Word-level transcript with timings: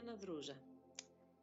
Άννα 0.00 0.14
Δρούζα. 0.20 0.56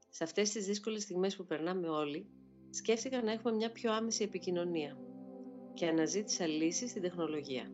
Σε 0.10 0.24
αυτές 0.24 0.50
τις 0.50 0.66
δύσκολες 0.66 1.04
στιγμές 1.04 1.36
που 1.36 1.46
περνάμε 1.46 1.90
όλοι, 1.90 2.28
σκέφτηκα 2.70 3.24
να 3.24 3.32
έχουμε 3.32 3.54
μια 3.56 3.72
πιο 3.72 3.94
άμεση 3.94 4.24
επικοινωνία 4.24 4.98
και 5.74 5.88
αναζήτησα 5.88 6.48
λύσεις 6.48 6.90
στην 6.90 7.02
τεχνολογία. 7.02 7.72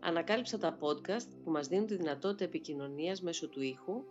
Ανακάλυψα 0.00 0.58
τα 0.58 0.78
podcast 0.80 1.28
που 1.44 1.50
μας 1.50 1.68
δίνουν 1.68 1.86
τη 1.86 1.96
δυνατότητα 1.96 2.44
επικοινωνίας 2.44 3.22
μέσω 3.22 3.48
του 3.48 3.62
ήχου 3.62 4.04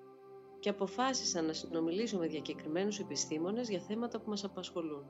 και 0.59 0.69
αποφάσισα 0.69 1.41
να 1.41 1.53
συνομιλήσω 1.53 2.17
με 2.17 2.27
διακεκριμένους 2.27 2.99
επιστήμονες 2.99 3.69
για 3.69 3.79
θέματα 3.79 4.19
που 4.19 4.29
μας 4.29 4.43
απασχολούν. 4.43 5.05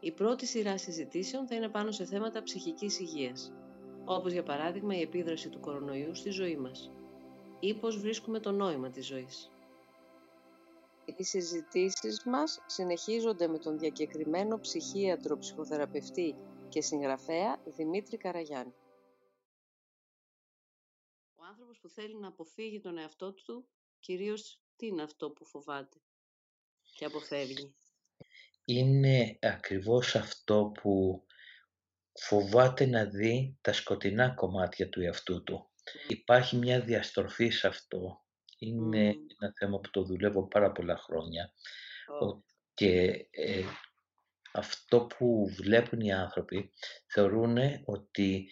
Η 0.00 0.12
πρώτη 0.12 0.46
σειρά 0.46 0.78
συζητήσεων 0.78 1.46
θα 1.46 1.54
είναι 1.54 1.68
πάνω 1.68 1.90
σε 1.90 2.04
θέματα 2.04 2.42
ψυχικής 2.42 3.00
υγείας, 3.00 3.52
όπως 4.04 4.32
για 4.32 4.42
παράδειγμα 4.42 4.96
η 4.96 5.00
επίδραση 5.00 5.48
του 5.48 5.60
κορονοϊού 5.60 6.14
στη 6.14 6.30
ζωή 6.30 6.56
μας 6.56 6.90
ή 7.60 7.74
πώς 7.74 7.98
βρίσκουμε 7.98 8.40
το 8.40 8.52
νόημα 8.52 8.90
της 8.90 9.06
ζωής. 9.06 9.50
Οι 11.16 11.24
συζητήσεις 11.24 12.24
μας 12.24 12.62
συνεχίζονται 12.66 13.46
με 13.48 13.58
τον 13.58 13.78
διακεκριμένο 13.78 14.60
ψυχίατρο, 14.60 15.38
ψυχοθεραπευτή 15.38 16.34
και 16.68 16.80
συγγραφέα 16.80 17.62
Δημήτρη 17.64 18.16
Καραγιάννη. 18.16 18.74
Ο 21.34 21.44
άνθρωπος 21.44 21.78
που 21.78 21.88
θέλει 21.88 22.16
να 22.16 22.28
αποφύγει 22.28 22.80
τον 22.80 22.98
εαυτό 22.98 23.32
του, 23.32 23.68
κυρίως 23.98 24.60
τι 24.76 24.86
είναι 24.86 25.02
αυτό 25.02 25.30
που 25.30 25.44
φοβάται 25.44 26.00
και 26.96 27.04
αποφεύγει; 27.04 27.74
Είναι 28.64 29.38
ακριβώς 29.42 30.14
αυτό 30.14 30.72
που 30.82 31.24
φοβάται 32.12 32.86
να 32.86 33.04
δει 33.04 33.58
τα 33.60 33.72
σκοτεινά 33.72 34.34
κομμάτια 34.34 34.88
του 34.88 35.00
εαυτού 35.00 35.42
του. 35.42 35.70
Υπάρχει 36.08 36.56
μια 36.56 36.80
διαστροφή 36.80 37.48
σε 37.48 37.66
αυτό. 37.66 38.24
Είναι 38.58 39.06
ένα 39.08 39.52
θέμα 39.58 39.80
που 39.80 39.90
το 39.90 40.02
δουλεύω 40.02 40.48
πάρα 40.48 40.72
πολλά 40.72 40.96
χρόνια. 40.96 41.52
Και 42.74 43.26
ε, 43.30 43.64
αυτό 44.52 45.06
που 45.06 45.50
βλέπουν 45.56 46.00
οι 46.00 46.12
άνθρωποι 46.12 46.72
θεωρούν 47.06 47.56
ότι 47.84 48.50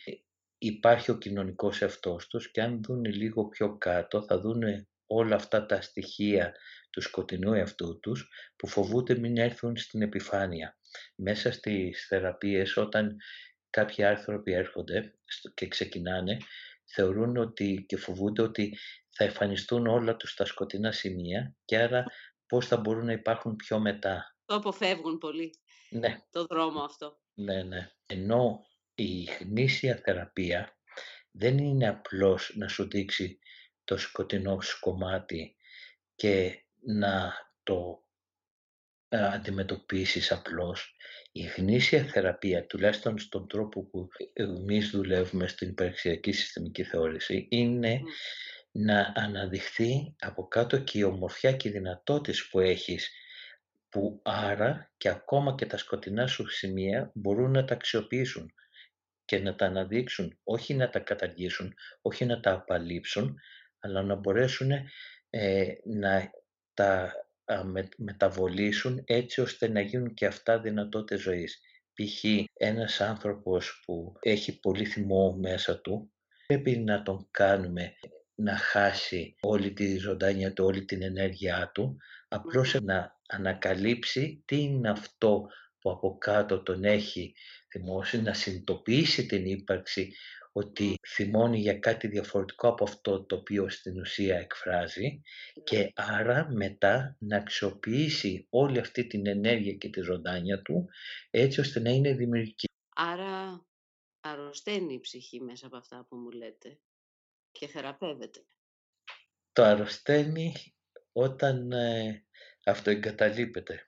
υπάρχει 0.58 1.10
ο 1.10 1.18
κοινωνικός 1.18 1.82
εαυτός 1.82 2.26
τους 2.26 2.50
και 2.50 2.62
αν 2.62 2.82
δουν 2.82 3.04
λίγο 3.04 3.48
πιο 3.48 3.78
κάτω 3.78 4.22
θα 4.22 4.40
δουν 4.40 4.62
όλα 5.06 5.34
αυτά 5.34 5.66
τα 5.66 5.80
στοιχεία 5.80 6.54
του 6.90 7.00
σκοτεινού 7.00 7.52
εαυτού 7.52 7.98
τους 8.00 8.28
που 8.56 8.66
φοβούνται 8.66 9.18
μην 9.18 9.36
έρθουν 9.36 9.76
στην 9.76 10.02
επιφάνεια. 10.02 10.78
Μέσα 11.16 11.52
στις 11.52 12.06
θεραπείες 12.06 12.76
όταν 12.76 13.16
κάποιοι 13.70 14.04
άνθρωποι 14.04 14.52
έρχονται 14.52 15.14
και 15.54 15.68
ξεκινάνε 15.68 16.36
θεωρούν 16.94 17.36
ότι 17.36 17.84
και 17.88 17.96
φοβούνται 17.96 18.42
ότι 18.42 18.78
θα 19.10 19.24
εμφανιστούν 19.24 19.86
όλα 19.86 20.16
τους 20.16 20.34
τα 20.34 20.44
σκοτεινά 20.44 20.92
σημεία 20.92 21.56
και 21.64 21.78
άρα 21.78 22.04
πώς 22.46 22.66
θα 22.66 22.76
μπορούν 22.76 23.04
να 23.04 23.12
υπάρχουν 23.12 23.56
πιο 23.56 23.78
μετά. 23.78 24.36
Το 24.44 24.54
αποφεύγουν 24.54 25.18
πολύ, 25.18 25.50
ναι. 25.90 26.18
το 26.30 26.44
δρόμο 26.44 26.80
αυτό. 26.80 27.18
Ναι, 27.34 27.62
ναι. 27.62 27.90
Ενώ 28.06 28.66
η 28.94 29.22
γνήσια 29.22 29.96
θεραπεία 29.96 30.78
δεν 31.30 31.58
είναι 31.58 31.88
απλώς 31.88 32.52
να 32.56 32.68
σου 32.68 32.88
δείξει 32.88 33.38
το 33.84 33.96
σκοτεινό 33.96 34.60
σου 34.60 34.80
κομμάτι 34.80 35.56
και 36.14 36.64
να 36.80 37.32
το 37.62 38.03
αντιμετωπίσεις 39.14 40.32
απλώς. 40.32 40.96
Η 41.32 41.42
γνήσια 41.42 42.04
θεραπεία, 42.04 42.66
τουλάχιστον 42.66 43.18
στον 43.18 43.48
τρόπο 43.48 43.82
που 43.84 44.08
εμείς 44.32 44.90
δουλεύουμε 44.90 45.46
στην 45.46 45.68
υπαρξιακή 45.68 46.32
συστημική 46.32 46.84
θεώρηση, 46.84 47.46
είναι 47.50 48.00
να 48.70 49.12
αναδειχθεί 49.16 50.14
από 50.20 50.48
κάτω 50.48 50.78
και 50.78 50.98
η 50.98 51.02
ομορφιά 51.02 51.52
και 51.52 51.68
οι 51.68 51.72
δυνατότητες 51.72 52.48
που 52.48 52.60
έχεις 52.60 53.10
που 53.88 54.20
άρα 54.24 54.92
και 54.96 55.08
ακόμα 55.08 55.54
και 55.54 55.66
τα 55.66 55.76
σκοτεινά 55.76 56.26
σου 56.26 56.46
σημεία 56.48 57.10
μπορούν 57.14 57.50
να 57.50 57.64
τα 57.64 57.74
αξιοποιήσουν 57.74 58.52
και 59.24 59.38
να 59.38 59.54
τα 59.54 59.66
αναδείξουν, 59.66 60.38
όχι 60.44 60.74
να 60.74 60.90
τα 60.90 60.98
καταργήσουν, 60.98 61.74
όχι 62.02 62.24
να 62.24 62.40
τα 62.40 62.52
απαλείψουν, 62.52 63.38
αλλά 63.78 64.02
να 64.02 64.14
μπορέσουν 64.14 64.70
ε, 65.30 65.72
να 65.84 66.30
τα 66.74 67.12
με, 67.64 67.88
μεταβολήσουν 67.96 69.02
έτσι 69.06 69.40
ώστε 69.40 69.68
να 69.68 69.80
γίνουν 69.80 70.14
και 70.14 70.26
αυτά 70.26 70.60
δυνατότητες 70.60 71.20
ζωής. 71.20 71.60
Π.χ. 71.94 72.24
ένας 72.54 73.00
άνθρωπος 73.00 73.82
που 73.84 74.12
έχει 74.20 74.60
πολύ 74.60 74.84
θυμό 74.84 75.32
μέσα 75.32 75.80
του 75.80 76.12
πρέπει 76.46 76.76
να 76.78 77.02
τον 77.02 77.28
κάνουμε 77.30 77.94
να 78.34 78.56
χάσει 78.56 79.36
όλη 79.40 79.72
τη 79.72 79.96
ζωντάνια 79.96 80.52
του, 80.52 80.64
όλη 80.64 80.84
την 80.84 81.02
ενέργειά 81.02 81.70
του, 81.74 81.96
απλώς 82.28 82.74
να 82.82 83.20
ανακαλύψει 83.28 84.42
τι 84.44 84.60
είναι 84.60 84.90
αυτό 84.90 85.46
που 85.80 85.90
από 85.90 86.18
κάτω 86.18 86.62
τον 86.62 86.84
έχει 86.84 87.34
θυμώσει, 87.70 88.22
να 88.22 88.34
συνειδητοποιήσει 88.34 89.26
την 89.26 89.46
ύπαρξη 89.46 90.12
ότι 90.56 90.98
θυμώνει 91.08 91.58
για 91.58 91.78
κάτι 91.78 92.08
διαφορετικό 92.08 92.68
από 92.68 92.84
αυτό 92.84 93.24
το 93.24 93.36
οποίο 93.36 93.68
στην 93.68 94.00
ουσία 94.00 94.38
εκφράζει 94.38 95.22
και 95.64 95.92
άρα 95.94 96.48
μετά 96.52 97.16
να 97.18 97.36
αξιοποιήσει 97.36 98.46
όλη 98.50 98.78
αυτή 98.78 99.06
την 99.06 99.26
ενέργεια 99.26 99.72
και 99.72 99.88
τη 99.90 100.00
ζωντάνια 100.00 100.62
του 100.62 100.88
έτσι 101.30 101.60
ώστε 101.60 101.80
να 101.80 101.90
είναι 101.90 102.14
δημιουργική. 102.14 102.64
Άρα 102.96 103.64
αρρωσταίνει 104.20 104.94
η 104.94 105.00
ψυχή 105.00 105.40
μέσα 105.40 105.66
από 105.66 105.76
αυτά 105.76 106.06
που 106.08 106.16
μου 106.16 106.30
λέτε 106.30 106.80
και 107.50 107.66
θεραπεύεται. 107.66 108.44
Το 109.52 109.62
αρρωσταίνει 109.62 110.52
όταν 111.12 111.72
ε, 111.72 112.24
αυτοεγκαταλείπεται. 112.64 113.86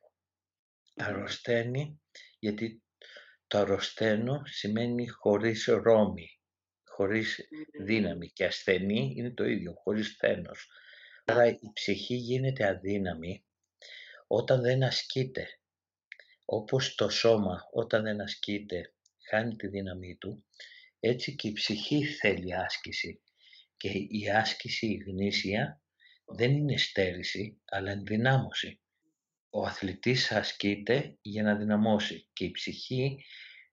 Αρρωσταίνει 0.97 2.01
γιατί 2.39 2.83
το 3.47 3.59
αρρωσταίνω 3.59 4.43
σημαίνει 4.45 5.09
χωρίς 5.09 5.65
ρόμη 5.65 6.36
χωρίς 6.97 7.49
δύναμη 7.81 8.29
και 8.29 8.45
ασθενή 8.45 9.15
είναι 9.17 9.31
το 9.31 9.45
ίδιο, 9.45 9.73
χωρίς 9.73 10.17
θένος. 10.19 10.69
Άρα 11.25 11.47
η 11.47 11.71
ψυχή 11.73 12.15
γίνεται 12.15 12.67
αδύναμη 12.67 13.45
όταν 14.27 14.61
δεν 14.61 14.83
ασκείται. 14.83 15.47
Όπως 16.45 16.95
το 16.95 17.09
σώμα 17.09 17.69
όταν 17.73 18.03
δεν 18.03 18.21
ασκείται 18.21 18.95
χάνει 19.29 19.57
τη 19.57 19.67
δύναμή 19.67 20.17
του, 20.17 20.45
έτσι 21.01 21.35
και 21.35 21.49
η 21.49 21.53
ψυχή 21.53 22.05
θέλει 22.05 22.55
άσκηση. 22.55 23.23
Και 23.77 23.89
η 24.09 24.31
άσκηση 24.31 24.87
η 24.87 24.97
γνήσια 25.07 25.81
δεν 26.27 26.57
είναι 26.57 26.77
στέρηση, 26.77 27.61
αλλά 27.65 27.91
ενδυνάμωση. 27.91 28.81
Ο 29.51 29.63
αθλητής 29.67 30.33
ασκείται 30.33 31.19
για 31.21 31.43
να 31.43 31.57
δυναμώσει 31.57 32.29
και 32.33 32.45
η 32.45 32.51
ψυχή, 32.51 33.25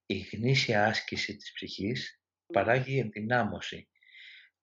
η 0.05 0.17
γνήσια 0.17 0.85
άσκηση 0.85 1.35
της 1.35 1.51
ψυχής 1.53 2.22
παράγει 2.53 2.99
ενδυνάμωση. 2.99 3.89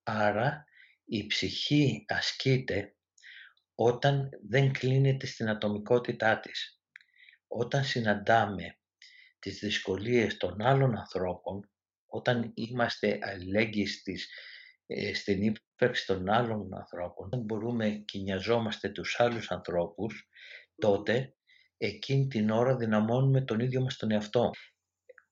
Άρα 0.03 0.65
η 1.05 1.25
ψυχή 1.27 2.05
ασκείται 2.07 2.95
όταν 3.75 4.29
δεν 4.49 4.71
κλείνεται 4.71 5.25
στην 5.25 5.49
ατομικότητά 5.49 6.39
της. 6.39 6.81
Όταν 7.47 7.83
συναντάμε 7.83 8.77
τις 9.39 9.59
δυσκολίες 9.59 10.37
των 10.37 10.61
άλλων 10.61 10.97
ανθρώπων, 10.97 11.69
όταν 12.05 12.51
είμαστε 12.53 13.17
αλληλέγγυοι 13.21 13.85
στις, 13.85 14.29
ε, 14.85 15.13
στην 15.13 15.41
ύπαρξη 15.41 16.05
των 16.05 16.29
άλλων 16.29 16.73
ανθρώπων, 16.73 17.25
όταν 17.25 17.41
μπορούμε 17.41 17.89
και 17.89 18.19
νοιαζόμαστε 18.19 18.89
τους 18.89 19.19
άλλους 19.19 19.51
ανθρώπους, 19.51 20.29
τότε 20.75 21.35
εκείνη 21.77 22.27
την 22.27 22.49
ώρα 22.49 22.75
δυναμώνουμε 22.75 23.41
τον 23.41 23.59
ίδιο 23.59 23.81
μας 23.81 23.95
τον 23.97 24.11
εαυτό 24.11 24.51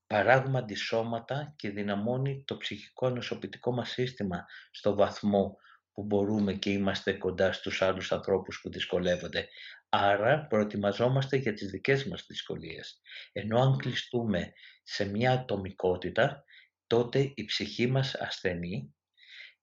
παράγουμε 0.09 0.58
αντισώματα 0.58 1.53
και 1.56 1.70
δυναμώνει 1.70 2.44
το 2.47 2.58
ψυχικό 2.58 3.09
νοσοποιητικό 3.09 3.72
μας 3.72 3.90
σύστημα 3.90 4.46
στο 4.72 4.96
βαθμό 4.96 5.58
που 5.94 6.03
μπορούμε 6.03 6.53
και 6.53 6.70
είμαστε 6.70 7.14
κοντά 7.14 7.52
στους 7.52 7.82
άλλους 7.82 8.11
ανθρώπους 8.11 8.59
που 8.61 8.72
δυσκολεύονται. 8.72 9.47
Άρα 9.90 10.47
προετοιμαζόμαστε 10.47 11.38
για 11.38 11.53
τις 11.53 11.70
δικές 11.70 12.06
μας 12.06 12.26
δυσκολίες. 12.28 13.02
Ενώ 13.32 13.61
αν 13.61 13.78
κλειστούμε 13.78 14.53
σε 14.84 15.06
μια 15.06 15.32
ατομικότητα, 15.32 16.44
τότε 16.88 17.32
η 17.35 17.46
ψυχή 17.46 17.88
μας 17.88 18.16
ασθενεί 18.16 18.96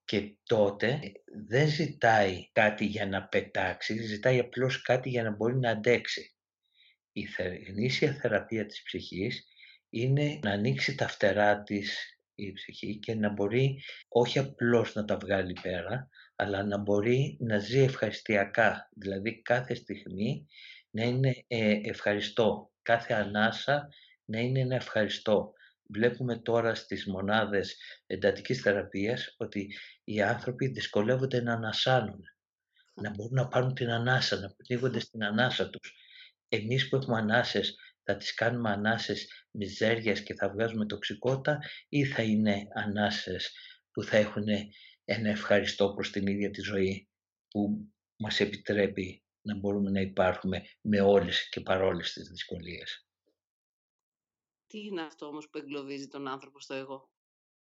και 0.05 0.37
τότε 0.43 1.01
δεν 1.47 1.69
ζητάει 1.69 2.51
κάτι 2.53 2.85
για 2.85 3.07
να 3.07 3.29
πετάξει, 3.29 4.03
ζητάει 4.03 4.39
απλώς 4.39 4.83
κάτι 4.83 5.09
για 5.09 5.23
να 5.23 5.31
μπορεί 5.31 5.59
να 5.59 5.71
αντέξει. 5.71 6.37
Η 7.13 7.23
γνήσια 7.69 8.13
θεραπεία 8.13 8.67
της 8.67 8.83
ψυχής 8.83 9.47
είναι 9.91 10.39
να 10.43 10.51
ανοίξει 10.51 10.95
τα 10.95 11.09
φτερά 11.09 11.63
της 11.63 12.17
η 12.35 12.53
ψυχή 12.53 12.99
και 12.99 13.15
να 13.15 13.33
μπορεί 13.33 13.83
όχι 14.09 14.39
απλώς 14.39 14.95
να 14.95 15.05
τα 15.05 15.17
βγάλει 15.17 15.57
πέρα, 15.63 16.09
αλλά 16.37 16.65
να 16.65 16.79
μπορεί 16.79 17.37
να 17.41 17.59
ζει 17.59 17.81
ευχαριστιακά. 17.81 18.89
Δηλαδή 18.97 19.43
κάθε 19.43 19.75
στιγμή 19.75 20.47
να 20.91 21.05
είναι 21.05 21.45
ε, 21.47 21.81
ευχαριστώ. 21.85 22.71
Κάθε 22.83 23.15
ανάσα 23.15 23.89
να 24.25 24.39
είναι 24.39 24.61
ένα 24.61 24.75
ευχαριστώ. 24.75 25.53
Βλέπουμε 25.89 26.39
τώρα 26.39 26.75
στις 26.75 27.07
μονάδες 27.07 27.77
εντατικής 28.07 28.61
θεραπείας 28.61 29.35
ότι 29.37 29.75
οι 30.05 30.23
άνθρωποι 30.23 30.67
δυσκολεύονται 30.67 31.41
να 31.43 31.53
ανασάνουν. 31.53 32.21
να 32.95 33.11
μπορούν 33.11 33.35
να 33.35 33.49
πάρουν 33.49 33.75
την 33.75 33.91
ανάσα, 33.91 34.37
να 34.37 34.55
πνίγονται 34.57 34.99
στην 35.01 35.25
ανάσα 35.25 35.71
τους. 35.71 35.95
Εμείς 36.49 36.89
που 36.89 36.97
έχουμε 36.97 37.19
ανάσες 37.19 37.77
θα 38.07 38.17
τις 38.17 38.35
κάνουμε 38.35 38.71
ανάσες 38.71 39.47
μιζέριας 39.51 40.23
και 40.23 40.35
θα 40.35 40.51
βγάζουμε 40.51 40.87
τοξικότητα 40.87 41.59
ή 41.89 42.05
θα 42.05 42.23
είναι 42.23 42.67
ανάσες 42.75 43.53
που 43.91 44.03
θα 44.03 44.17
έχουν 44.17 44.47
ένα 45.05 45.29
ευχαριστώ 45.29 45.95
προς 45.95 46.11
την 46.11 46.27
ίδια 46.27 46.51
τη 46.51 46.61
ζωή 46.61 47.09
που 47.49 47.91
μας 48.17 48.41
επιτρέπει 48.41 49.25
να 49.41 49.59
μπορούμε 49.59 49.91
να 49.91 50.01
υπάρχουμε 50.01 50.63
με 50.81 51.01
όλες 51.01 51.49
και 51.49 51.61
παρόλες 51.61 52.13
τις 52.13 52.29
δυσκολίες. 52.29 53.07
Τι 54.67 54.79
είναι 54.79 55.03
αυτό 55.03 55.27
όμως 55.27 55.49
που 55.51 55.59
εγκλωβίζει 55.59 56.09
τον 56.09 56.29
άνθρωπο 56.29 56.61
στο 56.61 56.75
εγώ; 56.75 57.11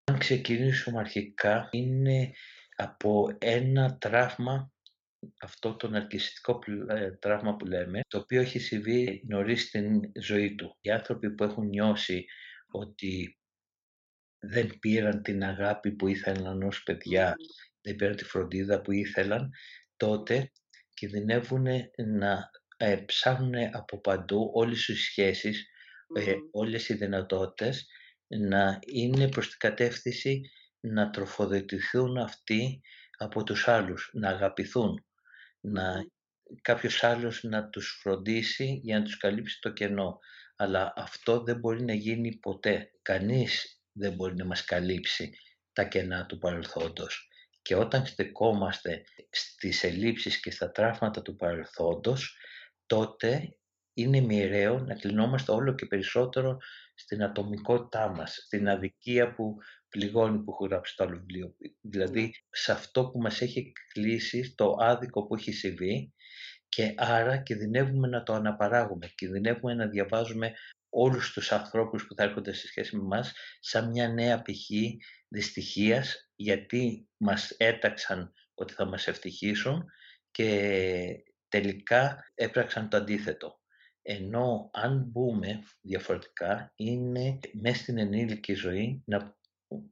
Αν 0.03 0.17
ξεκινήσουμε 0.17 0.99
αρχικά 0.99 1.69
είναι 1.71 2.33
από 2.75 3.37
ένα 3.39 3.97
τραύμα 3.97 4.70
αυτό 5.41 5.75
το 5.75 5.89
ναρκιστικό 5.89 6.59
ε, 6.87 7.11
τραύμα 7.11 7.55
που 7.55 7.65
λέμε, 7.65 7.99
το 8.07 8.17
οποίο 8.17 8.41
έχει 8.41 8.59
συμβεί 8.59 9.23
νωρίς 9.27 9.63
στην 9.63 10.11
ζωή 10.19 10.55
του. 10.55 10.77
Οι 10.81 10.91
άνθρωποι 10.91 11.31
που 11.31 11.43
έχουν 11.43 11.67
νιώσει 11.67 12.25
ότι 12.71 13.39
δεν 14.39 14.79
πήραν 14.79 15.21
την 15.21 15.43
αγάπη 15.43 15.91
που 15.91 16.07
ήθελαν 16.07 16.63
ως 16.63 16.83
παιδιά, 16.83 17.35
δεν 17.81 17.95
πήραν 17.95 18.15
τη 18.15 18.23
φροντίδα 18.23 18.81
που 18.81 18.91
ήθελαν, 18.91 19.49
τότε 19.97 20.51
κινδυνεύουν 20.93 21.67
να 21.95 22.49
ε, 22.77 22.95
ψάχνουν 22.95 23.55
από 23.71 24.01
παντού 24.01 24.51
όλες 24.53 24.87
οι 24.87 24.95
σχέσεις, 24.95 25.65
ε, 26.13 26.33
όλες 26.51 26.89
οι 26.89 26.93
δυνατότητες 26.93 27.87
να 28.27 28.79
είναι 28.85 29.29
προς 29.29 29.49
την 29.49 29.57
κατεύθυνση 29.59 30.41
να 30.79 31.09
τροφοδοτηθούν 31.09 32.17
αυτοί 32.17 32.81
από 33.17 33.43
τους 33.43 33.67
άλλους, 33.67 34.09
να 34.13 34.29
αγαπηθούν, 34.29 35.05
να 35.61 36.05
κάποιος 36.61 37.03
άλλος 37.03 37.43
να 37.43 37.69
τους 37.69 37.99
φροντίσει 38.01 38.79
για 38.83 38.97
να 38.97 39.03
τους 39.03 39.17
καλύψει 39.17 39.59
το 39.61 39.69
κενό. 39.69 40.19
Αλλά 40.55 40.93
αυτό 40.95 41.43
δεν 41.43 41.59
μπορεί 41.59 41.83
να 41.83 41.93
γίνει 41.93 42.35
ποτέ. 42.35 42.91
Κανείς 43.01 43.81
δεν 43.91 44.13
μπορεί 44.13 44.35
να 44.35 44.45
μας 44.45 44.63
καλύψει 44.65 45.33
τα 45.73 45.83
κενά 45.83 46.25
του 46.25 46.37
παρελθόντος. 46.37 47.29
Και 47.61 47.75
όταν 47.75 48.05
στεκόμαστε 48.05 49.03
στις 49.29 49.83
ελλείψεις 49.83 50.39
και 50.39 50.51
στα 50.51 50.71
τραύματα 50.71 51.21
του 51.21 51.35
παρελθόντος, 51.35 52.37
τότε 52.85 53.55
είναι 53.93 54.19
μοιραίο 54.19 54.79
να 54.79 54.95
κλεινόμαστε 54.95 55.51
όλο 55.51 55.75
και 55.75 55.85
περισσότερο 55.85 56.57
στην 57.01 57.23
ατομικότητά 57.23 58.09
μας, 58.09 58.35
στην 58.45 58.69
αδικία 58.69 59.33
που 59.33 59.55
πληγώνει 59.89 60.37
που 60.43 60.51
έχω 60.51 60.65
γράψει 60.65 60.95
το 60.95 61.03
άλλο 61.03 61.17
βιβλίο. 61.17 61.55
Δηλαδή, 61.81 62.21
ναι. 62.21 62.29
σε 62.49 62.71
αυτό 62.71 63.09
που 63.09 63.19
μας 63.19 63.41
έχει 63.41 63.71
κλείσει, 63.93 64.53
το 64.55 64.75
άδικο 64.79 65.27
που 65.27 65.35
έχει 65.35 65.51
συμβεί 65.51 66.13
και 66.69 66.93
άρα 66.97 67.37
κινδυνεύουμε 67.37 68.07
να 68.07 68.23
το 68.23 68.33
αναπαράγουμε, 68.33 69.07
κινδυνεύουμε 69.15 69.73
να 69.73 69.87
διαβάζουμε 69.87 70.53
όλους 70.89 71.31
τους 71.31 71.51
ανθρώπους 71.51 72.07
που 72.07 72.15
θα 72.15 72.23
έρχονται 72.23 72.53
σε 72.53 72.67
σχέση 72.67 72.97
με 72.97 73.03
μας 73.03 73.33
σαν 73.59 73.89
μια 73.89 74.09
νέα 74.09 74.41
πηγή 74.41 74.97
δυστυχίας 75.27 76.29
γιατί 76.35 77.07
μας 77.17 77.49
έταξαν 77.49 78.33
ότι 78.53 78.73
θα 78.73 78.85
μας 78.85 79.07
ευτυχήσουν 79.07 79.85
και 80.31 81.23
τελικά 81.49 82.31
έπραξαν 82.35 82.89
το 82.89 82.97
αντίθετο. 82.97 83.60
Ενώ 84.01 84.69
αν 84.73 85.03
μπούμε 85.07 85.63
διαφορετικά 85.81 86.73
είναι 86.75 87.39
μέσα 87.53 87.81
στην 87.81 87.97
ενήλικη 87.97 88.53
ζωή 88.53 89.03
να 89.05 89.37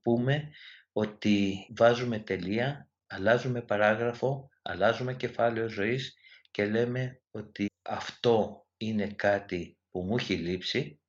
πούμε 0.01 0.50
ότι 0.91 1.67
βάζουμε 1.77 2.19
τελεία, 2.19 2.89
αλλάζουμε 3.07 3.61
παράγραφο, 3.61 4.50
αλλάζουμε 4.61 5.15
κεφάλαιο 5.15 5.69
ζωής 5.69 6.15
και 6.51 6.65
λέμε 6.65 7.21
ότι 7.31 7.65
αυτό 7.81 8.67
είναι 8.77 9.07
κάτι 9.07 9.77
που 9.91 10.01
μου 10.01 10.15
έχει 10.17 10.35
λείψει, 10.35 11.00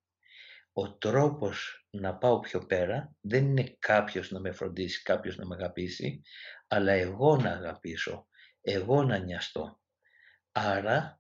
ο 0.73 0.97
τρόπος 0.97 1.87
να 1.91 2.17
πάω 2.17 2.41
πιο 2.41 2.67
πέρα 2.67 3.15
δεν 3.21 3.45
είναι 3.45 3.77
κάποιος 3.79 4.31
να 4.31 4.41
με 4.41 4.53
φροντίσει, 4.53 5.03
κάποιος 5.03 5.37
να 5.37 5.47
με 5.47 5.55
αγαπήσει, 5.55 6.23
αλλά 6.69 6.93
εγώ 6.93 7.37
να 7.37 7.51
αγαπήσω, 7.51 8.29
εγώ 8.61 9.03
να 9.03 9.19
νοιαστώ. 9.19 9.81
Άρα, 10.53 11.20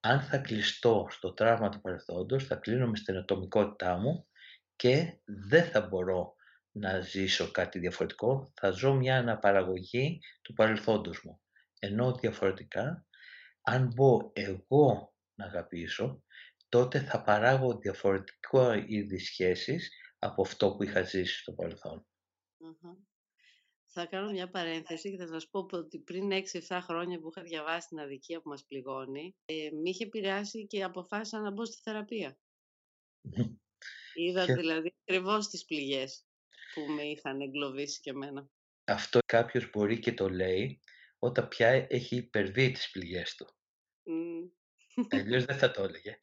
αν 0.00 0.20
θα 0.20 0.38
κλειστώ 0.38 1.06
στο 1.10 1.32
τραύμα 1.32 1.68
του 1.68 1.80
παρελθόντος, 1.80 2.46
θα 2.46 2.56
κλείνομαι 2.56 2.96
στην 2.96 3.16
ατομικότητά 3.16 3.96
μου 3.96 4.28
και 4.76 5.20
δεν 5.24 5.64
θα 5.64 5.80
μπορώ 5.80 6.34
να 6.70 7.00
ζήσω 7.00 7.50
κάτι 7.50 7.78
διαφορετικό, 7.78 8.52
θα 8.54 8.70
ζω 8.70 8.94
μια 8.94 9.18
αναπαραγωγή 9.18 10.20
του 10.42 10.52
παρελθόντος 10.52 11.24
μου. 11.24 11.40
Ενώ 11.78 12.14
διαφορετικά, 12.14 13.06
αν 13.62 13.92
μπω 13.94 14.30
εγώ 14.32 15.14
να 15.34 15.44
αγαπήσω, 15.44 16.22
τότε 16.68 17.00
θα 17.00 17.22
παράγω 17.22 17.78
διαφορετικό 17.78 18.72
είδη 18.72 19.18
σχέσεις 19.18 19.90
από 20.18 20.42
αυτό 20.42 20.76
που 20.76 20.82
είχα 20.82 21.02
ζήσει 21.02 21.38
στο 21.38 21.52
παρελθον 21.52 22.06
Θα 23.98 24.06
κάνω 24.06 24.30
μια 24.30 24.50
παρένθεση 24.50 25.10
και 25.10 25.16
θα 25.16 25.26
σας 25.26 25.48
πω 25.48 25.68
ότι 25.70 25.98
πριν 25.98 26.30
6-7 26.68 26.78
χρόνια 26.82 27.18
που 27.20 27.28
είχα 27.28 27.42
διαβάσει 27.42 27.88
την 27.88 28.00
αδικία 28.00 28.40
που 28.40 28.48
μας 28.48 28.64
πληγώνει, 28.66 29.36
ε, 29.44 29.70
με 29.72 29.88
είχε 29.88 30.04
επηρεάσει 30.04 30.66
και 30.66 30.82
αποφάσισα 30.82 31.40
να 31.40 31.50
μπω 31.50 31.64
στη 31.64 31.80
θεραπεία. 31.82 32.38
Είδα 34.14 34.44
δηλαδή 34.44 34.94
ακριβώς 35.00 35.48
τις 35.48 35.64
πληγές 35.64 36.26
που 36.74 36.92
με 36.92 37.02
είχαν 37.02 37.40
εγκλωβίσει 37.40 38.00
και 38.00 38.10
εμένα. 38.10 38.50
Αυτό 38.84 39.18
κάποιος 39.26 39.70
μπορεί 39.70 39.98
και 39.98 40.12
το 40.12 40.28
λέει 40.28 40.80
όταν 41.18 41.48
πια 41.48 41.68
έχει 41.68 42.16
υπερβεί 42.16 42.70
τις 42.70 42.90
πληγές 42.90 43.34
του. 43.34 43.46
Mm. 44.04 44.50
Αλλιώς 45.08 45.44
δεν 45.44 45.58
θα 45.58 45.70
το 45.70 45.82
έλεγε. 45.82 46.18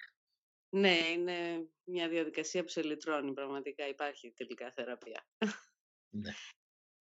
Ναι, 0.69 0.98
είναι 0.98 1.68
μια 1.83 2.10
διαδικασία 2.10 2.63
που 2.63 2.69
σε 2.69 2.83
λυτρώνει 2.83 3.33
πραγματικά. 3.33 3.88
Υπάρχει 3.88 4.31
τελικά 4.31 4.71
θεραπεία. 4.71 5.28
Ναι. 6.10 6.31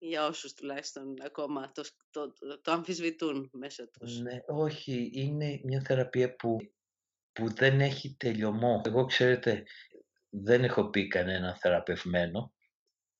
Για 0.06 0.26
όσους 0.26 0.54
τουλάχιστον 0.54 1.14
ακόμα 1.24 1.72
το, 1.72 1.82
το, 2.10 2.32
το, 2.62 2.72
αμφισβητούν 2.72 3.50
μέσα 3.52 3.88
τους. 3.88 4.20
Ναι, 4.20 4.38
όχι. 4.46 5.10
Είναι 5.12 5.60
μια 5.64 5.80
θεραπεία 5.80 6.34
που, 6.36 6.56
που 7.32 7.54
δεν 7.54 7.80
έχει 7.80 8.16
τελειωμό. 8.16 8.82
Εγώ, 8.84 9.04
ξέρετε, 9.04 9.62
δεν 10.28 10.64
έχω 10.64 10.90
πει 10.90 11.06
κανένα 11.06 11.56
θεραπευμένο. 11.56 12.54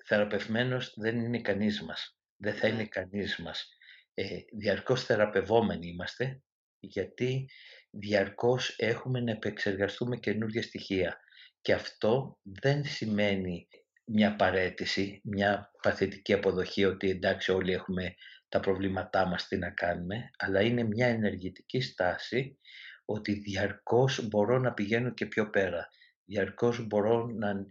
Θεραπευμένος 0.06 0.94
δεν 0.96 1.16
είναι 1.16 1.40
κανείς 1.40 1.82
μας. 1.82 2.18
Δεν 2.36 2.54
θα 2.54 2.68
ναι. 2.68 2.74
είναι 2.74 2.86
κανείς 2.86 3.36
μας. 3.36 3.68
Ε, 4.14 4.38
διαρκώς 4.52 5.04
θεραπευόμενοι 5.04 5.88
είμαστε, 5.88 6.42
γιατί 6.78 7.48
διαρκώς 7.90 8.74
έχουμε 8.78 9.20
να 9.20 9.30
επεξεργαστούμε 9.30 10.16
καινούργια 10.16 10.62
στοιχεία. 10.62 11.18
Και 11.60 11.72
αυτό 11.72 12.38
δεν 12.42 12.84
σημαίνει 12.84 13.68
μια 14.04 14.36
παρέτηση, 14.36 15.20
μια 15.24 15.70
παθητική 15.82 16.32
αποδοχή 16.32 16.84
ότι 16.84 17.10
εντάξει 17.10 17.52
όλοι 17.52 17.72
έχουμε 17.72 18.14
τα 18.48 18.60
προβλήματά 18.60 19.26
μας, 19.26 19.48
τι 19.48 19.56
να 19.56 19.70
κάνουμε, 19.70 20.30
αλλά 20.38 20.60
είναι 20.60 20.82
μια 20.82 21.06
ενεργητική 21.06 21.80
στάση 21.80 22.58
ότι 23.04 23.32
διαρκώς 23.32 24.28
μπορώ 24.28 24.58
να 24.58 24.72
πηγαίνω 24.72 25.10
και 25.10 25.26
πιο 25.26 25.50
πέρα. 25.50 25.88
Διαρκώς 26.24 26.86
μπορώ 26.86 27.26
να, 27.26 27.66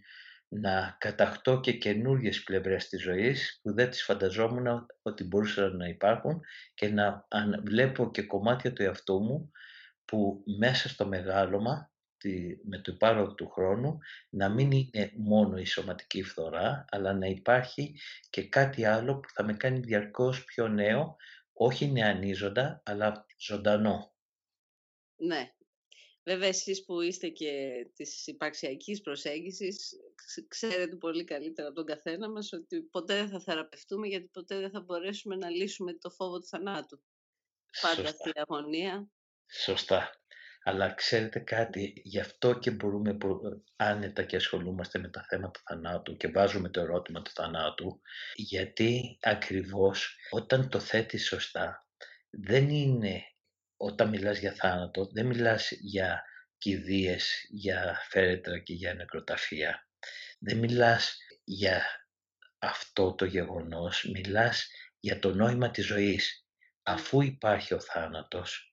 να 0.47 0.95
καταχτώ 0.99 1.59
και 1.59 1.73
καινούργιες 1.73 2.43
πλευρές 2.43 2.87
της 2.87 3.01
ζωής 3.01 3.59
που 3.61 3.73
δεν 3.73 3.89
τις 3.89 4.03
φανταζόμουν 4.03 4.85
ότι 5.01 5.23
μπορούσαν 5.23 5.77
να 5.77 5.87
υπάρχουν 5.87 6.39
και 6.73 6.87
να 6.89 7.27
βλέπω 7.63 8.11
και 8.11 8.21
κομμάτια 8.21 8.73
του 8.73 8.83
εαυτού 8.83 9.19
μου 9.23 9.51
που 10.05 10.43
μέσα 10.59 10.89
στο 10.89 11.07
μεγάλωμα 11.07 11.91
με 12.63 12.77
το 12.77 12.91
υπάρον 12.95 13.35
του 13.35 13.49
χρόνου 13.49 13.97
να 14.29 14.49
μην 14.49 14.71
είναι 14.71 15.11
μόνο 15.15 15.57
η 15.57 15.65
σωματική 15.65 16.23
φθορά 16.23 16.85
αλλά 16.89 17.13
να 17.13 17.27
υπάρχει 17.27 17.99
και 18.29 18.47
κάτι 18.47 18.85
άλλο 18.85 19.19
που 19.19 19.29
θα 19.29 19.43
με 19.43 19.53
κάνει 19.53 19.79
διαρκώς 19.79 20.43
πιο 20.43 20.67
νέο 20.67 21.15
όχι 21.53 21.91
νεανίζοντα 21.91 22.81
αλλά 22.85 23.25
ζωντανό. 23.37 24.15
Ναι. 25.15 25.51
Βέβαια 26.23 26.47
εσείς 26.47 26.85
που 26.85 27.01
είστε 27.01 27.27
και 27.27 27.71
της 27.93 28.27
υπαρξιακής 28.27 29.01
προσέγγισης 29.01 29.93
ξέρετε 30.47 30.95
πολύ 30.95 31.23
καλύτερα 31.23 31.67
από 31.67 31.75
τον 31.75 31.85
καθένα 31.85 32.29
μας 32.29 32.53
ότι 32.53 32.81
ποτέ 32.81 33.15
δεν 33.15 33.29
θα 33.29 33.39
θεραπευτούμε 33.39 34.07
γιατί 34.07 34.27
ποτέ 34.27 34.59
δεν 34.59 34.69
θα 34.69 34.81
μπορέσουμε 34.81 35.35
να 35.35 35.49
λύσουμε 35.49 35.93
το 35.93 36.09
φόβο 36.09 36.39
του 36.39 36.47
θανάτου. 36.47 37.03
Πάντα 37.81 38.09
αυτή 38.09 38.29
η 38.29 38.33
αγωνία 38.35 39.11
Σωστά. 39.61 40.21
Αλλά 40.63 40.93
ξέρετε 40.93 41.39
κάτι, 41.39 41.93
γι' 42.03 42.19
αυτό 42.19 42.59
και 42.59 42.71
μπορούμε 42.71 43.17
άνετα 43.75 44.23
και 44.23 44.35
ασχολούμαστε 44.35 44.99
με 44.99 45.09
τα 45.09 45.25
θέματα 45.29 45.61
θανάτου 45.65 46.17
και 46.17 46.27
βάζουμε 46.27 46.69
το 46.69 46.79
ερώτημα 46.81 47.21
του 47.21 47.31
θανάτου, 47.31 48.01
γιατί 48.35 49.17
ακριβώς 49.21 50.17
όταν 50.29 50.69
το 50.69 50.79
θέτεις 50.79 51.27
σωστά, 51.27 51.87
δεν 52.29 52.69
είναι 52.69 53.23
όταν 53.77 54.09
μιλάς 54.09 54.39
για 54.39 54.53
θάνατο, 54.53 55.05
δεν 55.05 55.25
μιλάς 55.25 55.71
για 55.71 56.23
κηδείες, 56.57 57.45
για 57.49 57.97
φέρετρα 58.09 58.59
και 58.59 58.73
για 58.73 58.93
νεκροταφεία. 58.93 59.87
Δεν 60.39 60.57
μιλάς 60.57 61.17
για 61.43 61.83
αυτό 62.59 63.15
το 63.15 63.25
γεγονός, 63.25 64.09
μιλάς 64.13 64.67
για 64.99 65.19
το 65.19 65.33
νόημα 65.33 65.71
της 65.71 65.85
ζωής. 65.85 66.45
αφού 66.85 67.21
υπάρχει 67.21 67.73
ο 67.73 67.79
θάνατος, 67.79 68.72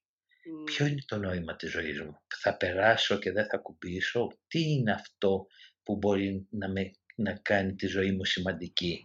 ποιο 0.65 0.87
είναι 0.87 1.03
το 1.07 1.17
νόημα 1.17 1.57
της 1.57 1.71
ζωής 1.71 2.01
μου; 2.01 2.21
Θα 2.43 2.57
περάσω 2.57 3.19
και 3.19 3.33
δεν 3.33 3.47
θα 3.47 3.57
κουμπίσω; 3.57 4.39
Τι 4.49 4.61
είναι 4.61 4.93
αυτό 4.93 5.47
που 5.83 5.97
μπορεί 5.97 6.47
να, 6.51 6.69
με, 6.69 6.91
να 7.15 7.33
κάνει 7.33 7.75
τη 7.75 7.87
ζωή 7.87 8.13
μου 8.13 8.25
σημαντική; 8.25 9.05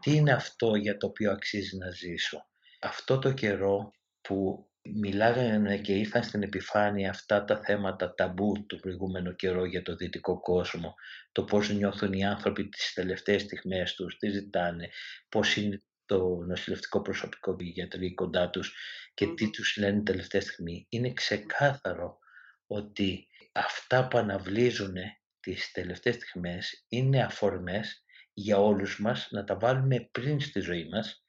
Τι 0.00 0.14
είναι 0.14 0.32
αυτό 0.32 0.74
για 0.74 0.96
το 0.96 1.06
οποίο 1.06 1.30
αξίζει 1.30 1.76
να 1.76 1.90
ζήσω; 1.90 2.46
Αυτό 2.80 3.18
το 3.18 3.32
καιρό 3.32 3.90
που 4.20 4.66
μιλάγανε 4.94 5.78
και 5.78 5.92
ήρθαν 5.92 6.22
στην 6.22 6.42
επιφάνεια 6.42 7.10
αυτά 7.10 7.44
τα 7.44 7.60
θέματα 7.64 8.14
ταμπού 8.14 8.66
του 8.66 8.78
προηγούμενου 8.80 9.34
καιρό 9.34 9.64
για 9.64 9.82
το 9.82 9.94
δυτικό 9.96 10.40
κόσμο, 10.40 10.94
το 11.32 11.44
πώς 11.44 11.70
νιώθουν 11.70 12.12
οι 12.12 12.24
άνθρωποι 12.24 12.68
τις 12.68 12.92
τελευταίες 12.92 13.42
στιγμές 13.42 13.94
τους, 13.94 14.16
τι 14.16 14.28
ζητάνε, 14.30 14.88
πώς 15.28 15.56
είναι 15.56 15.82
το 16.06 16.36
νοσηλευτικό 16.46 17.02
προσωπικό 17.02 17.56
και 17.56 17.64
οι 17.64 17.68
γιατροί 17.68 18.14
κοντά 18.14 18.50
τους 18.50 18.74
και 19.14 19.26
τι 19.26 19.50
τους 19.50 19.76
λένε 19.76 20.02
τελευταία 20.02 20.40
στιγμή. 20.40 20.86
Είναι 20.88 21.12
ξεκάθαρο 21.12 22.18
ότι 22.66 23.26
αυτά 23.52 24.08
που 24.08 24.18
αναβλύζουν 24.18 24.94
τις 25.40 25.72
τελευταίες 25.72 26.14
στιγμές 26.14 26.84
είναι 26.88 27.24
αφορμές 27.24 28.04
για 28.32 28.58
όλους 28.58 29.00
μας 29.00 29.28
να 29.30 29.44
τα 29.44 29.56
βάλουμε 29.58 30.08
πριν 30.12 30.40
στη 30.40 30.60
ζωή 30.60 30.88
μας, 30.88 31.24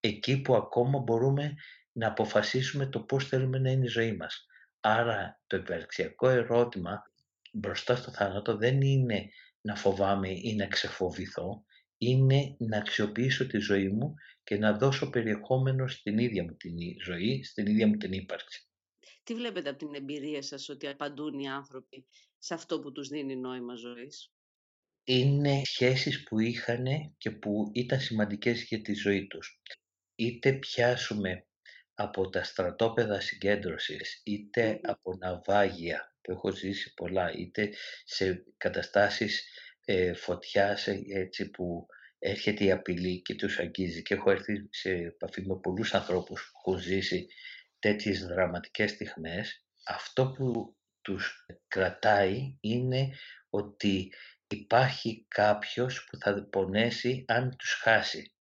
εκεί 0.00 0.40
που 0.40 0.54
ακόμα 0.54 0.98
μπορούμε 0.98 1.54
να 1.92 2.08
αποφασίσουμε 2.08 2.86
το 2.86 3.00
πώς 3.00 3.28
θέλουμε 3.28 3.58
να 3.58 3.70
είναι 3.70 3.84
η 3.84 3.88
ζωή 3.88 4.16
μας. 4.16 4.46
Άρα 4.80 5.40
το 5.46 5.56
υπεραξιακό 5.56 6.28
ερώτημα 6.28 7.02
μπροστά 7.52 7.96
στο 7.96 8.10
θάνατο 8.10 8.56
δεν 8.56 8.80
είναι 8.80 9.28
να 9.60 9.76
φοβάμαι 9.76 10.28
ή 10.30 10.54
να 10.56 10.66
ξεφοβηθώ, 10.66 11.64
είναι 12.04 12.56
να 12.58 12.76
αξιοποιήσω 12.76 13.46
τη 13.46 13.58
ζωή 13.58 13.88
μου 13.88 14.14
και 14.44 14.56
να 14.56 14.76
δώσω 14.76 15.10
περιεχόμενο 15.10 15.88
στην 15.88 16.18
ίδια 16.18 16.42
μου 16.42 16.56
την 16.56 16.76
ζωή, 17.04 17.42
στην 17.44 17.66
ίδια 17.66 17.86
μου 17.86 17.96
την 17.96 18.12
ύπαρξη. 18.12 18.66
Τι 19.22 19.34
βλέπετε 19.34 19.68
από 19.68 19.78
την 19.78 19.94
εμπειρία 19.94 20.42
σας 20.42 20.68
ότι 20.68 20.86
απαντούν 20.86 21.38
οι 21.38 21.48
άνθρωποι 21.48 22.06
σε 22.38 22.54
αυτό 22.54 22.80
που 22.80 22.92
τους 22.92 23.08
δίνει 23.08 23.36
νόημα 23.36 23.74
ζωής; 23.74 24.32
Είναι 25.04 25.62
σχέσεις 25.64 26.22
που 26.22 26.38
είχαν 26.38 26.84
και 27.18 27.30
που 27.30 27.70
ήταν 27.74 28.00
σημαντικές 28.00 28.62
για 28.62 28.82
τη 28.82 28.94
ζωή 28.94 29.26
τους. 29.26 29.60
Είτε 30.14 30.52
πιάσουμε 30.52 31.46
από 31.94 32.28
τα 32.28 32.42
στρατόπεδα 32.42 33.20
συγκέντρωσης, 33.20 34.20
είτε 34.24 34.80
από 34.82 35.16
ναυάγια 35.16 36.16
που 36.20 36.32
έχω 36.32 36.50
ζήσει 36.50 36.94
πολλά, 36.94 37.32
είτε 37.32 37.72
σε 38.04 38.44
καταστάσεις 38.56 39.44
ε, 39.84 40.14
φωτιάς 40.14 40.86
έτσι 41.14 41.50
που 41.50 41.86
έρχεται 42.18 42.64
η 42.64 42.70
απειλή 42.70 43.22
και 43.22 43.34
τους 43.34 43.58
αγγίζει 43.58 44.02
και 44.02 44.14
έχω 44.14 44.30
έρθει 44.30 44.68
σε 44.70 44.90
επαφή 44.90 45.46
με 45.46 45.58
πολλούς 45.60 45.94
ανθρώπους 45.94 46.50
που 46.52 46.70
έχουν 46.70 46.82
ζήσει 46.82 47.26
τέτοιες 47.78 48.26
δραματικές 48.26 48.90
στιγμές 48.90 49.64
αυτό 49.86 50.30
που 50.30 50.76
τους 51.02 51.46
κρατάει 51.68 52.56
είναι 52.60 53.10
ότι 53.50 54.12
υπάρχει 54.46 55.24
κάποιος 55.28 56.04
που 56.04 56.18
θα 56.18 56.48
πονέσει 56.50 57.24
αν 57.28 57.56
τους 57.56 57.72
χάσει. 57.72 58.32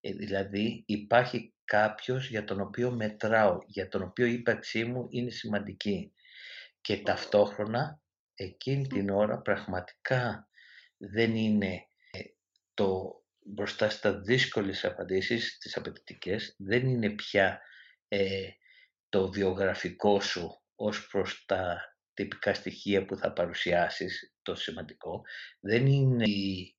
Ε, 0.00 0.12
δηλαδή 0.12 0.82
υπάρχει 0.86 1.54
κάποιος 1.64 2.28
για 2.28 2.44
τον 2.44 2.60
οποίο 2.60 2.90
μετράω, 2.90 3.58
για 3.66 3.88
τον 3.88 4.02
οποίο 4.02 4.26
η 4.26 4.32
ύπαρξή 4.32 4.84
μου 4.84 5.06
είναι 5.10 5.30
σημαντική. 5.30 6.12
Και 6.80 6.98
ταυτόχρονα 6.98 8.00
εκείνη 8.34 8.86
την 8.86 9.10
ώρα 9.10 9.40
πραγματικά 9.40 10.48
δεν 11.00 11.36
είναι 11.36 11.86
ε, 12.10 12.20
το 12.74 13.14
μπροστά 13.40 13.90
στα 13.90 14.20
δύσκολες 14.20 14.84
απαντήσεις, 14.84 15.58
τις 15.58 15.76
απαιτητικές, 15.76 16.54
δεν 16.58 16.86
είναι 16.86 17.10
πια 17.10 17.60
ε, 18.08 18.48
το 19.08 19.30
βιογραφικό 19.30 20.20
σου 20.20 20.62
ως 20.74 21.06
προς 21.06 21.44
τα 21.46 21.94
τυπικά 22.14 22.54
στοιχεία 22.54 23.04
που 23.04 23.16
θα 23.16 23.32
παρουσιάσεις, 23.32 24.34
το 24.42 24.54
σημαντικό, 24.54 25.22
δεν 25.60 25.86
είναι 25.86 26.24
οι, 26.28 26.76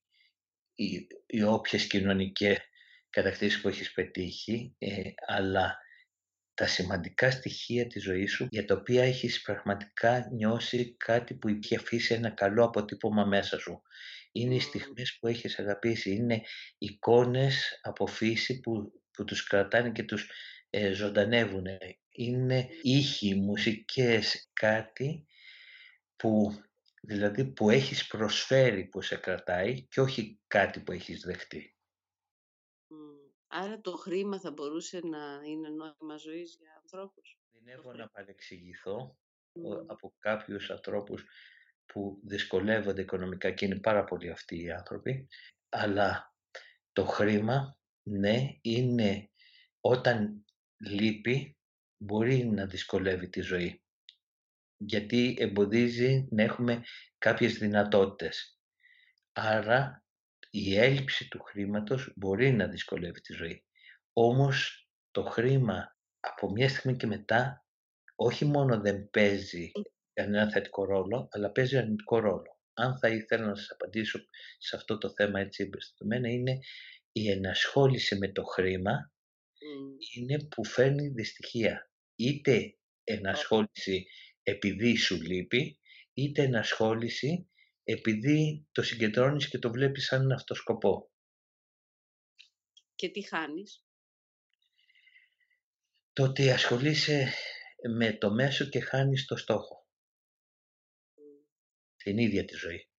οι, 0.76 1.08
οι 1.26 1.44
όποιες 1.44 1.88
κοινωνικές 1.88 2.60
κατακτήσεις 3.10 3.62
που 3.62 3.68
έχεις 3.68 3.92
πετύχει, 3.92 4.76
ε, 4.78 5.02
αλλά 5.28 5.78
τα 6.62 6.68
σημαντικά 6.68 7.32
στοιχεία 7.32 7.88
της 7.88 8.04
ζωής 8.04 8.32
σου 8.32 8.48
για 8.50 8.66
τα 8.66 8.76
οποία 8.76 9.04
έχεις 9.04 9.42
πραγματικά 9.42 10.30
νιώσει 10.32 10.96
κάτι 10.98 11.34
που 11.34 11.48
είχε 11.48 11.76
αφήσει 11.76 12.14
ένα 12.14 12.30
καλό 12.30 12.64
αποτύπωμα 12.64 13.26
μέσα 13.26 13.60
σου. 13.60 13.82
Είναι 14.32 14.56
οι 14.56 14.60
στιγμές 14.60 15.18
που 15.20 15.28
έχεις 15.28 15.60
αγαπήσει, 15.60 16.12
είναι 16.12 16.42
εικόνες 16.78 17.80
από 17.82 18.08
φύση 18.08 18.60
που, 18.60 18.92
που 19.12 19.24
τους 19.24 19.44
κρατάνε 19.44 19.92
και 19.92 20.04
τους 20.04 20.30
ε, 20.70 20.92
ζωντανεύουν. 20.92 21.66
Είναι 22.12 22.68
ήχοι, 22.82 23.36
μουσικές, 23.36 24.50
κάτι 24.54 25.26
που 26.16 26.62
δηλαδή 27.02 27.46
που 27.46 27.70
έχεις 27.70 28.08
προσφέρει 28.08 28.86
που 28.86 29.02
σε 29.02 29.16
κρατάει 29.16 29.82
και 29.82 30.02
όχι 30.02 30.40
κάτι 30.48 30.80
που 30.80 30.92
έχεις 30.92 31.22
δεχτεί. 31.22 31.76
Άρα 33.54 33.82
το 33.82 33.98
χρήμα 33.98 34.40
θα 34.40 34.52
μπορούσε 34.52 35.00
να 35.04 35.42
είναι 35.46 35.70
νόημα 35.70 36.18
ζωής 36.18 36.56
για 36.60 36.74
ανθρώπους. 36.82 37.40
Δυνεύω 37.52 37.94
να 37.94 38.10
παρεξηγηθώ 38.10 39.18
από 39.88 40.16
κάποιους 40.20 40.70
ανθρώπους 40.70 41.26
που 41.86 42.22
δυσκολεύονται 42.24 43.02
οικονομικά 43.02 43.52
και 43.52 43.66
είναι 43.66 43.80
πάρα 43.80 44.04
πολλοί 44.04 44.30
αυτοί 44.30 44.64
οι 44.64 44.72
άνθρωποι, 44.72 45.28
αλλά 45.70 46.36
το 46.94 47.06
χρήμα, 47.06 47.78
ναι, 48.04 48.38
είναι 48.62 49.30
όταν 49.80 50.46
λείπει, 50.78 51.58
μπορεί 51.98 52.46
να 52.46 52.66
δυσκολεύει 52.66 53.30
τη 53.30 53.42
ζωή. 53.42 53.84
Γιατί 54.78 55.36
εμποδίζει 55.40 56.28
να 56.32 56.44
έχουμε 56.44 56.84
κάποιες 57.18 57.58
δυνατότητες. 57.58 58.60
Άρα 59.32 60.06
η 60.54 60.78
έλλειψη 60.78 61.28
του 61.28 61.40
χρήματος 61.40 62.14
μπορεί 62.16 62.52
να 62.52 62.68
δυσκολεύει 62.68 63.22
τη 63.22 63.34
ζωή. 63.34 63.66
Όμως 64.14 64.90
το 65.12 65.24
χρήμα 65.24 65.98
από 66.20 66.52
μια 66.52 66.70
στιγμή 66.70 66.98
και 66.98 67.08
μετά 67.08 67.66
όχι 68.16 68.46
μόνο 68.46 68.80
δεν 68.80 69.10
παίζει 69.10 69.72
ένα 70.14 70.52
θετικό 70.52 70.86
ρόλο, 70.86 71.28
αλλά 71.32 71.52
παίζει 71.52 71.78
αρνητικό 71.78 72.20
ρόλο. 72.20 72.60
Αν 72.74 72.98
θα 72.98 73.10
ήθελα 73.10 73.46
να 73.46 73.56
σας 73.56 73.72
απαντήσω 73.72 74.20
σε 74.58 74.76
αυτό 74.76 74.98
το 74.98 75.10
θέμα 75.10 75.40
έτσι 75.40 75.64
εμπεριστατωμένα, 75.64 76.30
είναι 76.30 76.60
η 77.12 77.30
ενασχόληση 77.30 78.18
με 78.18 78.32
το 78.32 78.44
χρήμα 78.44 79.12
είναι 80.16 80.48
που 80.48 80.66
φέρνει 80.66 81.08
δυστυχία. 81.08 81.92
Είτε 82.16 82.78
ενασχόληση 83.04 84.06
επειδή 84.44 84.98
σου 84.98 85.22
λείπει, 85.22 85.80
είτε 86.14 86.44
ενασχόληση 86.44 87.51
επειδή 87.84 88.68
το 88.72 88.84
συγκεντρώνεις 88.84 89.50
και 89.50 89.58
το 89.60 89.72
βλέπεις 89.72 90.06
σαν 90.06 90.22
ένα 90.22 90.36
αυτό 90.36 90.54
σκοπό. 90.54 91.12
Και 92.96 93.10
τι 93.10 93.22
χάνεις; 93.22 93.86
Το 96.14 96.24
ότι 96.24 96.52
ασχολείσαι 96.52 97.34
με 97.98 98.14
το 98.14 98.32
μέσο 98.32 98.66
και 98.66 98.80
χάνεις 98.80 99.26
το 99.26 99.36
στόχο. 99.36 99.88
Την 101.96 102.18
ίδια 102.18 102.46
τη 102.46 102.56
ζωή. 102.56 102.90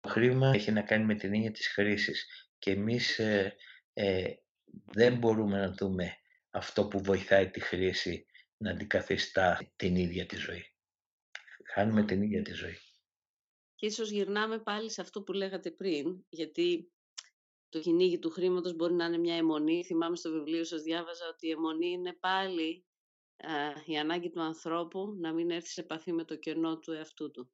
Το 0.00 0.08
χρήμα 0.08 0.50
έχει 0.54 0.72
να 0.72 0.82
κάνει 0.82 1.04
με 1.04 1.14
την 1.14 1.32
ίδια 1.32 1.50
της 1.50 1.68
χρήσης 1.68 2.50
και 2.58 2.70
εμείς 2.70 3.18
ε, 3.18 3.56
ε, 3.92 4.34
δεν 4.84 5.18
μπορούμε 5.18 5.58
να 5.58 5.72
δούμε 5.72 6.16
αυτό 6.50 6.88
που 6.88 7.02
βοηθάει 7.02 7.50
τη 7.50 7.60
χρήση 7.60 8.26
να 8.56 8.70
αντικαθιστά 8.70 9.72
την 9.76 9.96
ίδια 9.96 10.26
τη 10.26 10.36
ζωή. 10.36 10.64
Χάνουμε 11.72 12.04
την 12.04 12.22
ίδια 12.22 12.42
τη 12.42 12.52
ζωή. 12.52 12.78
Και 13.80 13.86
ίσως 13.86 14.10
γυρνάμε 14.10 14.58
πάλι 14.58 14.90
σε 14.90 15.00
αυτό 15.00 15.22
που 15.22 15.32
λέγατε 15.32 15.70
πριν, 15.70 16.24
γιατί 16.28 16.92
το 17.68 17.80
κυνήγι 17.80 18.18
του 18.18 18.30
χρήματος 18.30 18.74
μπορεί 18.74 18.94
να 18.94 19.04
είναι 19.04 19.18
μια 19.18 19.36
αιμονή. 19.36 19.84
Θυμάμαι 19.84 20.16
στο 20.16 20.30
βιβλίο 20.30 20.64
σας 20.64 20.82
διάβαζα 20.82 21.28
ότι 21.28 21.46
η 21.46 21.50
αιμονή 21.50 21.90
είναι 21.90 22.12
πάλι 22.12 22.84
η 23.84 23.98
ανάγκη 23.98 24.30
του 24.30 24.40
ανθρώπου 24.40 25.16
να 25.20 25.32
μην 25.32 25.50
έρθει 25.50 25.68
σε 25.68 25.80
επαφή 25.80 26.12
με 26.12 26.24
το 26.24 26.36
κενό 26.36 26.78
του 26.78 26.92
εαυτού 26.92 27.30
του. 27.30 27.50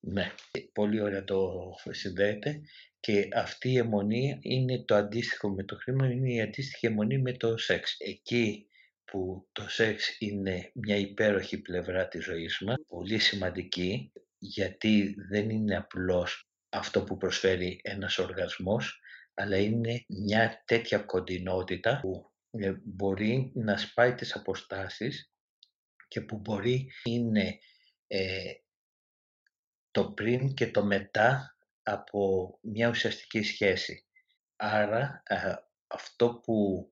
Ναι, 0.00 0.34
πολύ 0.72 1.00
ωραία 1.00 1.24
το 1.24 1.52
συνδέεται 1.90 2.60
και 3.00 3.28
αυτή 3.32 3.70
η 3.70 3.76
αιμονή 3.76 4.38
είναι 4.42 4.84
το 4.84 4.94
αντίστοιχο 4.94 5.50
με 5.50 5.64
το 5.64 5.76
χρήμα, 5.76 6.10
είναι 6.10 6.32
η 6.32 6.40
αντίστοιχη 6.40 6.86
αιμονή 6.86 7.18
με 7.18 7.32
το 7.32 7.56
σεξ. 7.56 7.96
Εκεί 7.98 8.66
που 9.04 9.48
το 9.52 9.68
σεξ 9.68 10.16
είναι 10.18 10.70
μια 10.74 10.96
υπέροχη 10.96 11.60
πλευρά 11.60 12.08
της 12.08 12.24
ζωής 12.24 12.62
μας, 12.66 12.76
πολύ 12.86 13.18
σημαντική, 13.18 14.12
γιατί 14.38 15.14
δεν 15.28 15.50
είναι 15.50 15.76
απλώς 15.76 16.48
αυτό 16.68 17.04
που 17.04 17.16
προσφέρει 17.16 17.80
ένας 17.82 18.18
οργασμός, 18.18 19.00
αλλά 19.34 19.56
είναι 19.56 20.04
μια 20.08 20.62
τέτοια 20.64 20.98
κοντινότητα 20.98 22.00
που 22.00 22.32
ε, 22.50 22.72
μπορεί 22.84 23.52
να 23.54 23.76
σπάει 23.76 24.14
τις 24.14 24.34
αποστάσεις 24.34 25.30
και 26.08 26.20
που 26.20 26.38
μπορεί 26.38 26.90
είναι 27.04 27.58
ε, 28.06 28.52
το 29.90 30.12
πριν 30.12 30.54
και 30.54 30.70
το 30.70 30.84
μετά 30.84 31.56
από 31.82 32.58
μια 32.62 32.88
ουσιαστική 32.88 33.42
σχέση. 33.42 34.06
Άρα 34.56 35.22
αυτό 35.86 36.40
που 36.42 36.88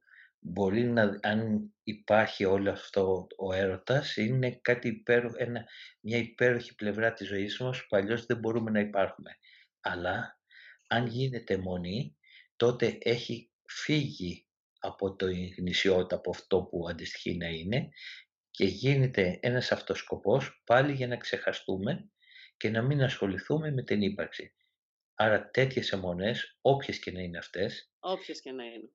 μπορεί 0.46 0.84
να, 0.84 1.18
αν 1.22 1.72
υπάρχει 1.82 2.44
όλο 2.44 2.70
αυτό 2.70 3.26
ο 3.36 3.52
έρωτας, 3.52 4.16
είναι 4.16 4.58
κάτι 4.62 4.88
υπέρο, 4.88 5.32
ένα, 5.36 5.64
μια 6.00 6.18
υπέροχη 6.18 6.74
πλευρά 6.74 7.12
της 7.12 7.26
ζωής 7.26 7.58
μας 7.58 7.86
που 7.86 7.96
αλλιώς 7.96 8.26
δεν 8.26 8.38
μπορούμε 8.38 8.70
να 8.70 8.80
υπάρχουμε. 8.80 9.30
Αλλά 9.80 10.40
αν 10.88 11.06
γίνεται 11.06 11.56
μονή, 11.56 12.16
τότε 12.56 12.98
έχει 13.00 13.50
φύγει 13.66 14.46
από 14.78 15.16
το 15.16 15.26
γνησιότητα, 15.56 16.16
από 16.16 16.30
αυτό 16.30 16.62
που 16.62 16.88
αντιστοιχεί 16.88 17.36
να 17.36 17.48
είναι 17.48 17.88
και 18.50 18.64
γίνεται 18.64 19.38
ένας 19.42 19.72
αυτοσκοπός 19.72 20.62
πάλι 20.64 20.92
για 20.92 21.06
να 21.06 21.16
ξεχαστούμε 21.16 22.10
και 22.56 22.70
να 22.70 22.82
μην 22.82 23.02
ασχοληθούμε 23.02 23.70
με 23.70 23.82
την 23.82 24.02
ύπαρξη. 24.02 24.54
Άρα 25.14 25.50
τέτοιες 25.50 25.92
αιμονές, 25.92 26.58
όποιες 26.60 26.98
και 26.98 27.10
να 27.10 27.20
είναι 27.20 27.38
αυτές, 27.38 27.92
όποιες 27.98 28.40
και 28.40 28.52
να 28.52 28.64
είναι, 28.64 28.90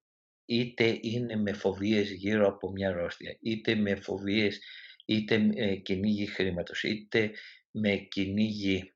είτε 0.49 0.99
είναι 1.01 1.35
με 1.35 1.53
φοβίες 1.53 2.11
γύρω 2.11 2.47
από 2.47 2.71
μια 2.71 2.89
αρρώστια, 2.89 3.37
είτε 3.41 3.75
με 3.75 3.95
φοβίες, 3.95 4.59
είτε 5.05 5.37
με 5.37 5.75
κυνήγι 5.75 6.25
χρήματος, 6.25 6.83
είτε 6.83 7.31
με 7.71 7.95
κυνήγι 7.95 8.93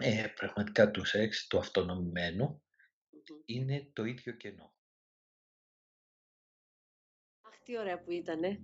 ε, 0.00 0.26
πραγματικά 0.34 0.90
του 0.90 1.04
σεξ, 1.04 1.46
του 1.46 1.58
αυτονομημένου, 1.58 2.62
είναι 3.44 3.90
το 3.92 4.04
ίδιο 4.04 4.32
κενό. 4.32 4.74
Αχ, 7.40 7.58
τι 7.64 7.78
ωραία 7.78 8.00
που 8.02 8.12
ήτανε. 8.12 8.60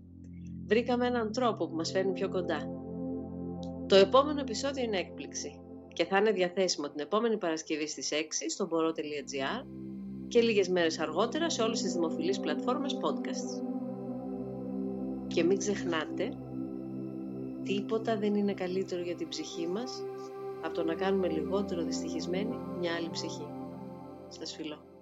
Βρήκαμε 0.67 1.07
έναν 1.07 1.33
τρόπο 1.33 1.69
που 1.69 1.75
μας 1.75 1.91
φέρνει 1.91 2.13
πιο 2.13 2.29
κοντά. 2.29 2.69
Το 3.89 3.97
επόμενο 3.97 4.41
επεισόδιο 4.41 4.85
είναι 4.85 4.99
έκπληξη 4.99 5.61
και 5.93 6.05
θα 6.05 6.17
είναι 6.19 6.33
διαθέσιμο 6.33 6.91
την 6.91 7.01
επόμενη 7.01 7.39
Παρασκευή 7.39 7.89
στις 7.89 8.11
6 8.13 8.17
στο 8.49 8.67
μπορώ.gr 8.67 9.85
και 10.29 10.41
λίγες 10.41 10.69
μέρες 10.69 10.99
αργότερα 10.99 11.51
σε 11.51 11.63
όλες 11.63 11.83
τις 11.83 11.93
δημοφιλείς 11.93 12.41
πλατφόρμες 12.41 12.99
podcast. 13.03 13.63
Και 15.27 15.45
μην 15.45 15.59
ξεχνάτε, 15.59 16.37
τίποτα 17.63 18.17
δεν 18.17 18.35
είναι 18.35 18.55
καλύτερο 18.55 19.03
για 19.03 19.15
την 19.15 19.29
ψυχή 19.29 19.67
μας 19.67 20.05
από 20.65 20.75
το 20.75 20.85
να 20.85 20.95
κάνουμε 20.95 21.29
λιγότερο 21.29 21.83
δυστυχισμένη 21.83 22.57
μια 22.79 22.95
άλλη 22.95 23.11
ψυχή. 23.11 23.47
Σας 24.29 24.55
φιλώ. 24.55 24.94